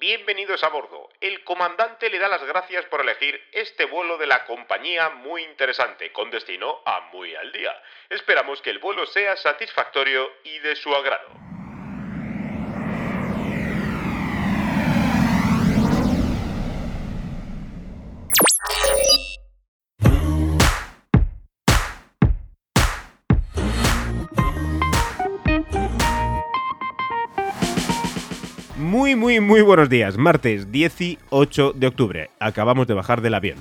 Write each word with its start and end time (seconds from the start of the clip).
Bienvenidos 0.00 0.64
a 0.64 0.70
bordo. 0.70 1.10
El 1.20 1.44
comandante 1.44 2.08
le 2.08 2.18
da 2.18 2.26
las 2.26 2.42
gracias 2.44 2.86
por 2.86 3.02
elegir 3.02 3.38
este 3.52 3.84
vuelo 3.84 4.16
de 4.16 4.26
la 4.26 4.46
compañía 4.46 5.10
muy 5.10 5.42
interesante, 5.42 6.10
con 6.10 6.30
destino 6.30 6.80
a 6.86 7.00
muy 7.12 7.34
al 7.34 7.52
día. 7.52 7.70
Esperamos 8.08 8.62
que 8.62 8.70
el 8.70 8.78
vuelo 8.78 9.04
sea 9.04 9.36
satisfactorio 9.36 10.32
y 10.42 10.58
de 10.60 10.74
su 10.76 10.94
agrado. 10.94 11.28
Muy, 28.80 29.14
muy, 29.14 29.40
muy 29.40 29.60
buenos 29.60 29.90
días. 29.90 30.16
Martes 30.16 30.72
18 30.72 31.74
de 31.74 31.86
octubre. 31.86 32.30
Acabamos 32.40 32.86
de 32.86 32.94
bajar 32.94 33.20
del 33.20 33.34
avión. 33.34 33.58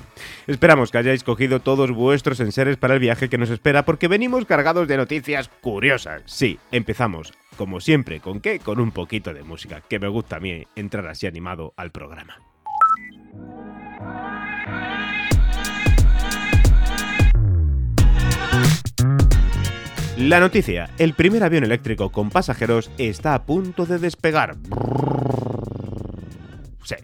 Esperamos 0.47 0.91
que 0.91 0.97
hayáis 0.97 1.25
cogido 1.25 1.59
todos 1.59 1.91
vuestros 1.91 2.39
enseres 2.39 2.77
para 2.77 2.93
el 2.93 3.01
viaje 3.01 3.27
que 3.27 3.37
nos 3.37 3.49
espera 3.49 3.83
porque 3.83 4.07
venimos 4.07 4.45
cargados 4.45 4.87
de 4.87 4.95
noticias 4.95 5.49
curiosas. 5.59 6.21
Sí, 6.25 6.57
empezamos, 6.71 7.33
como 7.57 7.81
siempre, 7.81 8.21
¿con 8.21 8.39
qué? 8.39 8.59
Con 8.59 8.79
un 8.79 8.91
poquito 8.91 9.33
de 9.33 9.43
música, 9.43 9.81
que 9.81 9.99
me 9.99 10.07
gusta 10.07 10.37
a 10.37 10.39
mí 10.39 10.63
entrar 10.77 11.05
así 11.07 11.27
animado 11.27 11.73
al 11.75 11.91
programa. 11.91 12.37
La 20.19 20.41
noticia, 20.41 20.89
el 20.97 21.13
primer 21.13 21.45
avión 21.45 21.63
eléctrico 21.63 22.11
con 22.11 22.29
pasajeros 22.29 22.91
está 22.97 23.33
a 23.35 23.45
punto 23.45 23.85
de 23.85 23.99
despegar. 23.99 24.57
Sí, 26.83 26.95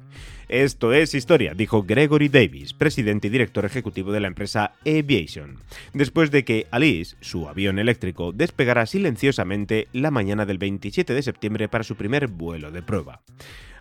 esto 0.49 0.91
es 0.91 1.15
historia, 1.15 1.53
dijo 1.53 1.83
Gregory 1.83 2.27
Davis, 2.27 2.73
presidente 2.73 3.27
y 3.27 3.29
director 3.29 3.63
ejecutivo 3.63 4.11
de 4.11 4.19
la 4.19 4.27
empresa 4.27 4.73
Aviation, 4.85 5.59
después 5.93 6.29
de 6.29 6.43
que 6.43 6.67
Alice, 6.71 7.15
su 7.21 7.47
avión 7.47 7.79
eléctrico, 7.79 8.33
despegara 8.33 8.85
silenciosamente 8.85 9.87
la 9.93 10.11
mañana 10.11 10.45
del 10.45 10.57
27 10.57 11.13
de 11.13 11.23
septiembre 11.23 11.69
para 11.69 11.85
su 11.85 11.95
primer 11.95 12.27
vuelo 12.27 12.69
de 12.69 12.81
prueba. 12.81 13.21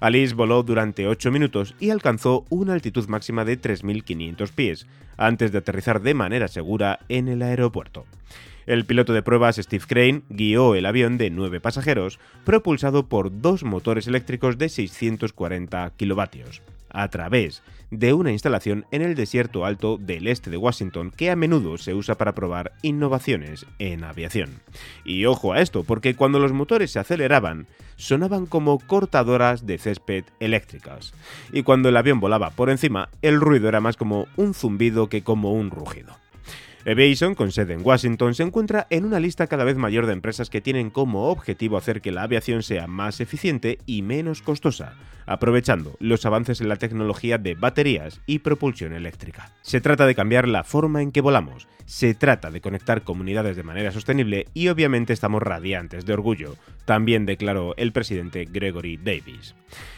Alice 0.00 0.34
voló 0.34 0.62
durante 0.62 1.06
8 1.06 1.31
minutos 1.31 1.75
y 1.81 1.91
alcanzó 1.91 2.45
una 2.48 2.75
altitud 2.75 3.09
máxima 3.09 3.45
de 3.45 3.61
3.500 3.61 4.53
pies, 4.53 4.86
antes 5.17 5.53
de 5.53 5.59
aterrizar 5.59 6.03
de 6.03 6.14
manera 6.14 6.48
segura 6.48 7.01
en 7.09 7.28
el 7.28 7.42
aeropuerto. 7.42 8.05
El 8.67 8.86
piloto 8.86 9.12
de 9.12 9.23
pruebas 9.23 9.56
Steve 9.56 9.84
Crane 9.86 10.23
guió 10.31 10.75
el 10.75 10.86
avión 10.86 11.19
de 11.19 11.31
9 11.31 11.61
pasajeros, 11.61 12.19
propulsado 12.45 13.09
por 13.09 13.41
dos 13.41 13.62
motores 13.62 14.06
eléctricos 14.06 14.56
de 14.56 14.70
640 14.70 15.92
kilovatios, 15.97 16.62
a 16.95 17.09
través 17.09 17.62
de 17.91 18.12
una 18.12 18.33
instalación 18.33 18.87
en 18.91 19.03
el 19.03 19.14
desierto 19.14 19.64
alto 19.64 19.98
del 19.98 20.27
este 20.27 20.50
de 20.50 20.56
Washington 20.56 21.12
que 21.14 21.31
a 21.31 21.36
menudo 21.36 21.77
se 21.78 21.95
usa 21.95 22.17
para 22.17 22.34
probar 22.34 22.73
innovaciones 22.83 23.67
en 23.79 24.05
aviación. 24.05 24.61
Y 25.05 25.27
ojo 25.27 25.52
a 25.52 25.61
esto, 25.61 25.85
porque 25.85 26.14
cuando 26.14 26.39
los 26.39 26.52
motores 26.52 26.91
se 26.91 26.98
aceleraban, 26.98 27.67
sonaban 27.96 28.46
como 28.46 28.79
cortadoras 28.79 29.67
de 29.67 29.79
césped 29.79 30.24
eléctricas, 30.41 31.14
y 31.52 31.63
cuando 31.63 31.89
el 31.89 31.96
avión 31.96 32.20
volaba 32.20 32.51
por 32.51 32.70
encima, 32.70 33.11
el 33.23 33.40
ruido 33.40 33.69
era 33.69 33.80
más 33.80 33.96
como 33.96 34.27
un 34.36 34.55
zumbido 34.55 35.08
que 35.08 35.23
como 35.23 35.52
un 35.52 35.70
rugido. 35.70 36.23
Aviation, 36.86 37.34
con 37.34 37.50
sede 37.50 37.72
en 37.72 37.80
Washington, 37.83 38.34
se 38.34 38.42
encuentra 38.42 38.86
en 38.90 39.06
una 39.06 39.18
lista 39.18 39.46
cada 39.46 39.64
vez 39.64 39.78
mayor 39.78 40.05
de 40.05 40.12
empresas 40.12 40.50
que 40.50 40.61
tienen 40.61 40.90
como 40.90 41.30
objetivo 41.30 41.78
hacer 41.78 42.02
que 42.02 42.12
la 42.12 42.24
aviación 42.24 42.62
sea 42.62 42.86
más 42.86 43.20
eficiente 43.20 43.78
y 43.86 44.02
menos 44.02 44.42
costosa, 44.42 44.95
aprovechando 45.24 45.96
los 45.98 46.27
avances 46.27 46.61
en 46.61 46.68
la 46.68 46.77
tecnología 46.77 47.39
de 47.39 47.55
baterías 47.55 48.20
y 48.27 48.40
propulsión 48.40 48.92
eléctrica. 48.92 49.50
Se 49.62 49.80
trata 49.80 50.05
de 50.05 50.14
cambiar 50.14 50.46
la 50.46 50.62
forma 50.62 51.00
en 51.00 51.11
que 51.11 51.22
volamos, 51.22 51.68
se 51.86 52.14
trata 52.14 52.50
de 52.50 52.61
conectar 52.61 53.02
comunidades 53.02 53.56
de 53.56 53.62
manera 53.62 53.90
sostenible 53.90 54.46
y 54.52 54.68
obviamente 54.68 55.14
estamos 55.14 55.42
radiantes 55.42 56.05
de 56.05 56.12
orgullo, 56.12 56.56
también 56.84 57.24
declaró 57.24 57.74
el 57.78 57.92
presidente 57.92 58.45
Gregory 58.45 58.98
Davis. 58.98 59.55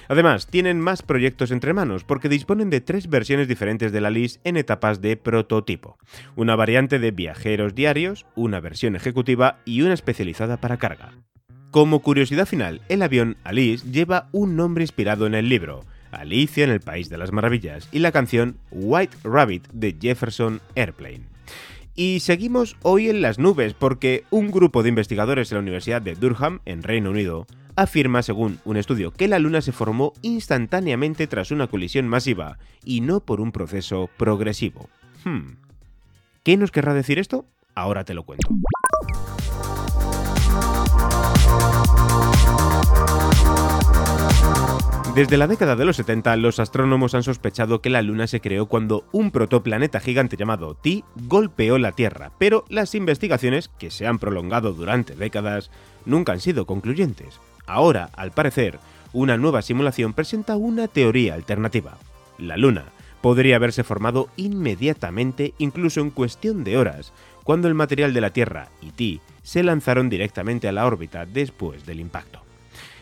Además, 0.08 0.46
tienen 0.46 0.80
más 0.80 1.02
proyectos 1.02 1.50
entre 1.50 1.74
manos 1.74 2.04
porque 2.04 2.28
disponen 2.28 2.70
de 2.70 2.80
tres 2.80 3.08
versiones 3.08 3.48
diferentes 3.48 3.90
de 3.90 4.00
la 4.00 4.10
LIS 4.10 4.40
en 4.44 4.56
etapas 4.56 5.00
de 5.00 5.16
prototipo. 5.16 5.98
Una 6.36 6.54
variante 6.54 6.75
de 6.76 7.10
viajeros 7.10 7.74
diarios, 7.74 8.26
una 8.34 8.60
versión 8.60 8.96
ejecutiva 8.96 9.60
y 9.64 9.80
una 9.80 9.94
especializada 9.94 10.58
para 10.58 10.76
carga. 10.76 11.12
Como 11.70 12.00
curiosidad 12.00 12.44
final, 12.44 12.82
el 12.90 13.00
avión 13.00 13.38
Alice 13.44 13.90
lleva 13.90 14.28
un 14.32 14.56
nombre 14.56 14.84
inspirado 14.84 15.26
en 15.26 15.34
el 15.34 15.48
libro, 15.48 15.86
Alicia 16.10 16.64
en 16.64 16.70
el 16.70 16.80
País 16.80 17.08
de 17.08 17.16
las 17.16 17.32
Maravillas, 17.32 17.88
y 17.92 18.00
la 18.00 18.12
canción 18.12 18.58
White 18.70 19.16
Rabbit 19.24 19.66
de 19.72 19.96
Jefferson 19.98 20.60
Airplane. 20.74 21.22
Y 21.94 22.20
seguimos 22.20 22.76
hoy 22.82 23.08
en 23.08 23.22
las 23.22 23.38
nubes 23.38 23.72
porque 23.72 24.24
un 24.28 24.50
grupo 24.50 24.82
de 24.82 24.90
investigadores 24.90 25.50
en 25.50 25.56
la 25.56 25.62
Universidad 25.62 26.02
de 26.02 26.14
Durham, 26.14 26.60
en 26.66 26.82
Reino 26.82 27.10
Unido, 27.10 27.46
afirma, 27.74 28.22
según 28.22 28.58
un 28.66 28.76
estudio, 28.76 29.12
que 29.12 29.28
la 29.28 29.38
Luna 29.38 29.62
se 29.62 29.72
formó 29.72 30.12
instantáneamente 30.20 31.26
tras 31.26 31.50
una 31.50 31.68
colisión 31.68 32.06
masiva 32.06 32.58
y 32.84 33.00
no 33.00 33.20
por 33.20 33.40
un 33.40 33.50
proceso 33.50 34.10
progresivo. 34.18 34.90
Hmm. 35.24 35.65
¿Qué 36.46 36.56
nos 36.56 36.70
querrá 36.70 36.94
decir 36.94 37.18
esto? 37.18 37.44
Ahora 37.74 38.04
te 38.04 38.14
lo 38.14 38.22
cuento. 38.22 38.48
Desde 45.16 45.38
la 45.38 45.48
década 45.48 45.74
de 45.74 45.84
los 45.84 45.96
70, 45.96 46.36
los 46.36 46.60
astrónomos 46.60 47.16
han 47.16 47.24
sospechado 47.24 47.80
que 47.80 47.90
la 47.90 48.00
Luna 48.00 48.28
se 48.28 48.40
creó 48.40 48.66
cuando 48.66 49.08
un 49.10 49.32
protoplaneta 49.32 49.98
gigante 49.98 50.36
llamado 50.36 50.76
Ti 50.76 51.02
golpeó 51.16 51.78
la 51.78 51.90
Tierra, 51.90 52.30
pero 52.38 52.64
las 52.68 52.94
investigaciones, 52.94 53.66
que 53.66 53.90
se 53.90 54.06
han 54.06 54.20
prolongado 54.20 54.72
durante 54.72 55.16
décadas, 55.16 55.72
nunca 56.04 56.30
han 56.30 56.40
sido 56.40 56.64
concluyentes. 56.64 57.40
Ahora, 57.66 58.10
al 58.14 58.30
parecer, 58.30 58.78
una 59.12 59.36
nueva 59.36 59.62
simulación 59.62 60.12
presenta 60.12 60.54
una 60.54 60.86
teoría 60.86 61.34
alternativa. 61.34 61.98
La 62.38 62.56
Luna 62.56 62.84
podría 63.20 63.56
haberse 63.56 63.84
formado 63.84 64.28
inmediatamente, 64.36 65.54
incluso 65.58 66.00
en 66.00 66.10
cuestión 66.10 66.64
de 66.64 66.76
horas, 66.76 67.12
cuando 67.44 67.68
el 67.68 67.74
material 67.74 68.12
de 68.12 68.20
la 68.20 68.30
Tierra 68.30 68.68
y 68.82 68.90
Ti 68.90 69.20
se 69.42 69.62
lanzaron 69.62 70.08
directamente 70.08 70.68
a 70.68 70.72
la 70.72 70.86
órbita 70.86 71.26
después 71.26 71.86
del 71.86 72.00
impacto 72.00 72.46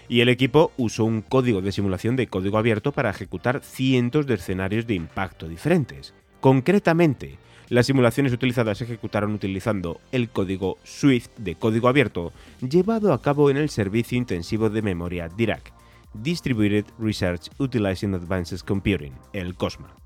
y 0.08 0.20
el 0.20 0.28
equipo 0.28 0.72
usó 0.76 1.04
un 1.04 1.22
código 1.22 1.62
de 1.62 1.72
simulación 1.72 2.16
de 2.16 2.26
código 2.26 2.58
abierto 2.58 2.92
para 2.92 3.10
ejecutar 3.10 3.62
cientos 3.62 4.26
de 4.26 4.34
escenarios 4.34 4.86
de 4.86 4.94
impacto 4.94 5.48
diferentes. 5.48 6.14
Concretamente, 6.40 7.38
las 7.68 7.86
simulaciones 7.86 8.32
utilizadas 8.32 8.78
se 8.78 8.84
ejecutaron 8.84 9.32
utilizando 9.32 10.00
el 10.12 10.28
código 10.28 10.78
Swift 10.84 11.30
de 11.38 11.54
código 11.54 11.88
abierto 11.88 12.32
llevado 12.60 13.12
a 13.12 13.22
cabo 13.22 13.50
en 13.50 13.56
el 13.56 13.70
Servicio 13.70 14.18
Intensivo 14.18 14.68
de 14.68 14.82
Memoria 14.82 15.28
DIRAC, 15.28 15.72
Distributed 16.12 16.84
Research 16.98 17.50
Utilizing 17.58 18.14
Advanced 18.14 18.60
Computing, 18.60 19.14
el 19.32 19.54
COSMA. 19.54 20.03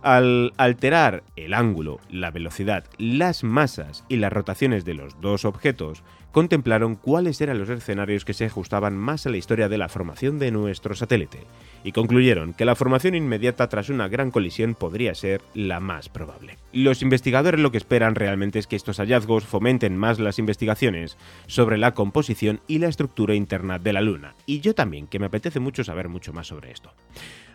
Al 0.00 0.52
alterar 0.58 1.24
el 1.34 1.54
ángulo, 1.54 1.98
la 2.08 2.30
velocidad, 2.30 2.84
las 2.98 3.42
masas 3.42 4.04
y 4.08 4.16
las 4.16 4.32
rotaciones 4.32 4.84
de 4.84 4.94
los 4.94 5.20
dos 5.20 5.44
objetos, 5.44 6.04
contemplaron 6.30 6.94
cuáles 6.94 7.40
eran 7.40 7.58
los 7.58 7.68
escenarios 7.68 8.24
que 8.24 8.32
se 8.32 8.44
ajustaban 8.44 8.96
más 8.96 9.26
a 9.26 9.30
la 9.30 9.38
historia 9.38 9.68
de 9.68 9.78
la 9.78 9.88
formación 9.88 10.38
de 10.38 10.52
nuestro 10.52 10.94
satélite, 10.94 11.40
y 11.82 11.90
concluyeron 11.90 12.54
que 12.54 12.64
la 12.64 12.76
formación 12.76 13.16
inmediata 13.16 13.68
tras 13.68 13.88
una 13.88 14.06
gran 14.06 14.30
colisión 14.30 14.76
podría 14.76 15.16
ser 15.16 15.40
la 15.54 15.80
más 15.80 16.08
probable. 16.08 16.58
Los 16.72 17.02
investigadores 17.02 17.60
lo 17.60 17.72
que 17.72 17.78
esperan 17.78 18.14
realmente 18.14 18.60
es 18.60 18.68
que 18.68 18.76
estos 18.76 18.98
hallazgos 18.98 19.46
fomenten 19.46 19.96
más 19.96 20.20
las 20.20 20.38
investigaciones 20.38 21.16
sobre 21.48 21.76
la 21.76 21.94
composición 21.94 22.60
y 22.68 22.78
la 22.78 22.88
estructura 22.88 23.34
interna 23.34 23.80
de 23.80 23.92
la 23.92 24.00
Luna, 24.00 24.36
y 24.46 24.60
yo 24.60 24.76
también, 24.76 25.08
que 25.08 25.18
me 25.18 25.26
apetece 25.26 25.58
mucho 25.58 25.82
saber 25.82 26.08
mucho 26.08 26.32
más 26.32 26.46
sobre 26.46 26.70
esto. 26.70 26.92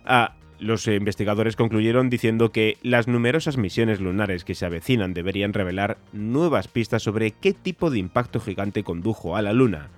Ah, 0.04 0.36
los 0.60 0.88
investigadores 0.88 1.56
concluyeron 1.56 2.10
diciendo 2.10 2.52
que 2.52 2.78
las 2.82 3.08
numerosas 3.08 3.58
misiones 3.58 4.00
lunares 4.00 4.44
que 4.44 4.56
se 4.56 4.66
avecinan 4.66 5.14
deberían 5.14 5.54
revelar 5.54 5.98
nuevas 6.12 6.68
pistas 6.68 7.04
sobre 7.04 7.32
qué 7.32 7.54
tipo 7.54 7.90
de 7.90 8.00
impacto 8.00 8.40
gigante 8.40 8.84
condujo 8.84 9.36
a 9.36 9.42
la 9.42 9.54
Luna, 9.54 9.90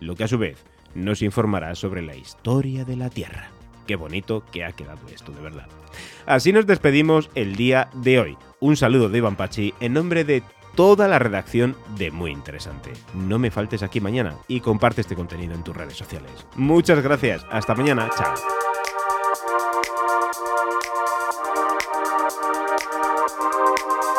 lo 0.00 0.16
que 0.16 0.24
a 0.24 0.28
su 0.28 0.38
vez 0.38 0.64
nos 0.94 1.22
informará 1.22 1.74
sobre 1.74 2.02
la 2.02 2.16
historia 2.16 2.84
de 2.84 2.96
la 2.96 3.10
Tierra. 3.10 3.50
Qué 3.86 3.96
bonito 3.96 4.44
que 4.52 4.64
ha 4.64 4.72
quedado 4.72 5.00
esto, 5.08 5.32
de 5.32 5.40
verdad. 5.40 5.66
Así 6.26 6.52
nos 6.52 6.66
despedimos 6.66 7.30
el 7.34 7.56
día 7.56 7.88
de 7.94 8.20
hoy. 8.20 8.36
Un 8.60 8.76
saludo 8.76 9.08
de 9.08 9.18
Iván 9.18 9.36
Pachi 9.36 9.72
en 9.80 9.94
nombre 9.94 10.24
de 10.24 10.42
toda 10.74 11.08
la 11.08 11.18
redacción 11.18 11.74
de 11.96 12.10
Muy 12.10 12.30
Interesante. 12.30 12.92
No 13.14 13.38
me 13.38 13.50
faltes 13.50 13.82
aquí 13.82 14.00
mañana 14.00 14.36
y 14.46 14.60
comparte 14.60 15.00
este 15.00 15.16
contenido 15.16 15.54
en 15.54 15.64
tus 15.64 15.76
redes 15.76 15.96
sociales. 15.96 16.46
Muchas 16.54 17.02
gracias. 17.02 17.44
Hasta 17.50 17.74
mañana. 17.74 18.10
Chao. 18.16 18.34